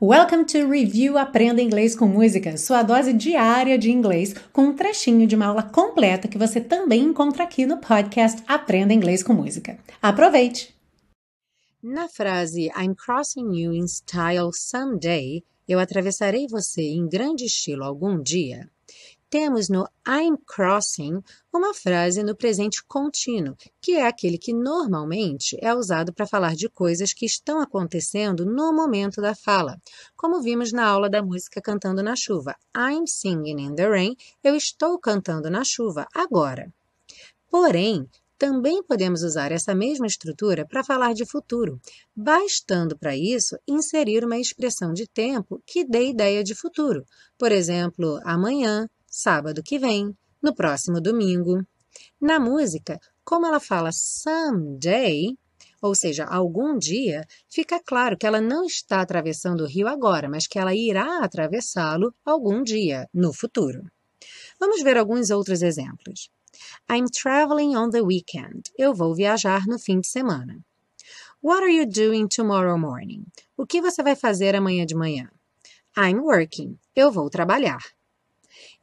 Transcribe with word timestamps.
Welcome 0.00 0.44
to 0.44 0.68
Review 0.70 1.18
Aprenda 1.18 1.60
Inglês 1.60 1.96
com 1.96 2.06
Música, 2.06 2.56
sua 2.56 2.84
dose 2.84 3.12
diária 3.12 3.76
de 3.76 3.90
inglês, 3.90 4.32
com 4.52 4.66
um 4.66 4.72
trechinho 4.72 5.26
de 5.26 5.34
uma 5.34 5.46
aula 5.46 5.64
completa 5.64 6.28
que 6.28 6.38
você 6.38 6.60
também 6.60 7.02
encontra 7.02 7.42
aqui 7.42 7.66
no 7.66 7.78
podcast 7.78 8.40
Aprenda 8.46 8.94
Inglês 8.94 9.24
com 9.24 9.32
Música. 9.32 9.76
Aproveite! 10.00 10.72
Na 11.82 12.08
frase 12.08 12.70
I'm 12.80 12.94
crossing 12.94 13.52
you 13.56 13.74
in 13.74 13.88
style 13.88 14.52
someday, 14.52 15.42
eu 15.66 15.80
atravessarei 15.80 16.46
você 16.46 16.82
em 16.82 17.08
grande 17.08 17.46
estilo 17.46 17.82
algum 17.82 18.22
dia, 18.22 18.70
temos 19.30 19.68
no 19.68 19.86
I'm 20.06 20.36
crossing 20.46 21.22
uma 21.52 21.74
frase 21.74 22.22
no 22.22 22.34
presente 22.34 22.82
contínuo, 22.84 23.56
que 23.80 23.92
é 23.92 24.06
aquele 24.06 24.38
que 24.38 24.52
normalmente 24.52 25.58
é 25.60 25.74
usado 25.74 26.12
para 26.12 26.26
falar 26.26 26.54
de 26.54 26.68
coisas 26.68 27.12
que 27.12 27.26
estão 27.26 27.60
acontecendo 27.60 28.46
no 28.46 28.72
momento 28.72 29.20
da 29.20 29.34
fala, 29.34 29.80
como 30.16 30.40
vimos 30.40 30.72
na 30.72 30.86
aula 30.86 31.10
da 31.10 31.22
música 31.22 31.60
Cantando 31.60 32.02
na 32.02 32.16
Chuva. 32.16 32.56
I'm 32.76 33.06
singing 33.06 33.60
in 33.60 33.74
the 33.74 33.88
rain, 33.88 34.16
eu 34.42 34.56
estou 34.56 34.98
cantando 34.98 35.50
na 35.50 35.64
chuva 35.64 36.06
agora. 36.14 36.72
Porém, 37.50 38.08
também 38.38 38.84
podemos 38.84 39.24
usar 39.24 39.50
essa 39.50 39.74
mesma 39.74 40.06
estrutura 40.06 40.64
para 40.64 40.84
falar 40.84 41.12
de 41.12 41.26
futuro, 41.26 41.80
bastando 42.14 42.96
para 42.96 43.16
isso 43.16 43.58
inserir 43.66 44.24
uma 44.24 44.38
expressão 44.38 44.92
de 44.92 45.08
tempo 45.08 45.60
que 45.66 45.84
dê 45.84 46.10
ideia 46.10 46.44
de 46.44 46.54
futuro. 46.54 47.04
Por 47.36 47.50
exemplo, 47.50 48.20
amanhã, 48.22 48.88
sábado 49.08 49.62
que 49.62 49.78
vem, 49.78 50.16
no 50.42 50.54
próximo 50.54 51.00
domingo. 51.00 51.64
Na 52.20 52.38
música, 52.38 52.98
como 53.24 53.46
ela 53.46 53.60
fala 53.60 53.90
someday, 53.92 55.36
ou 55.80 55.94
seja, 55.94 56.24
algum 56.24 56.78
dia, 56.78 57.24
fica 57.48 57.80
claro 57.80 58.16
que 58.16 58.26
ela 58.26 58.40
não 58.40 58.64
está 58.64 59.00
atravessando 59.00 59.62
o 59.62 59.66
rio 59.66 59.86
agora, 59.86 60.28
mas 60.28 60.46
que 60.46 60.58
ela 60.58 60.74
irá 60.74 61.24
atravessá-lo 61.24 62.14
algum 62.24 62.62
dia, 62.62 63.08
no 63.14 63.32
futuro. 63.32 63.82
Vamos 64.58 64.82
ver 64.82 64.96
alguns 64.96 65.30
outros 65.30 65.62
exemplos. 65.62 66.30
I'm 66.90 67.06
traveling 67.06 67.76
on 67.76 67.90
the 67.90 68.00
weekend. 68.00 68.62
Eu 68.76 68.92
vou 68.92 69.14
viajar 69.14 69.66
no 69.66 69.78
fim 69.78 70.00
de 70.00 70.08
semana. 70.08 70.58
What 71.40 71.62
are 71.62 71.72
you 71.72 71.86
doing 71.86 72.26
tomorrow 72.26 72.76
morning? 72.76 73.24
O 73.56 73.64
que 73.64 73.80
você 73.80 74.02
vai 74.02 74.16
fazer 74.16 74.56
amanhã 74.56 74.84
de 74.84 74.96
manhã? 74.96 75.30
I'm 75.96 76.18
working. 76.18 76.76
Eu 76.96 77.12
vou 77.12 77.30
trabalhar. 77.30 77.78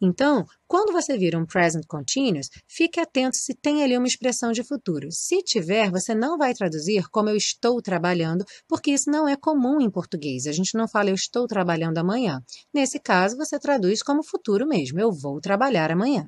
Então, 0.02 0.46
quando 0.68 0.92
você 0.92 1.18
vira 1.18 1.38
um 1.38 1.46
present 1.46 1.86
continuous, 1.88 2.50
fique 2.68 3.00
atento 3.00 3.38
se 3.38 3.54
tem 3.54 3.84
ali 3.84 3.98
uma 3.98 4.08
expressão 4.08 4.52
de 4.52 4.64
futuro. 4.64 5.08
Se 5.12 5.42
tiver, 5.44 5.90
você 5.90 6.14
não 6.14 6.38
vai 6.38 6.54
traduzir 6.54 7.08
como 7.10 7.30
eu 7.30 7.36
estou 7.36 7.82
trabalhando, 7.82 8.46
porque 8.68 8.92
isso 8.92 9.10
não 9.10 9.28
é 9.28 9.36
comum 9.36 9.80
em 9.82 9.90
português. 9.90 10.48
A 10.48 10.52
gente 10.52 10.76
não 10.76 10.88
fala 10.88 11.10
eu 11.10 11.16
estou 11.16 11.48
trabalhando 11.48 11.98
amanhã. 11.98 12.42
Nesse 12.74 13.00
caso, 13.00 13.38
você 13.38 13.60
traduz 13.60 14.02
como 14.02 14.24
futuro 14.24 14.68
mesmo. 14.68 15.00
Eu 15.00 15.12
vou 15.12 15.40
trabalhar 15.40 15.92
amanhã. 15.92 16.28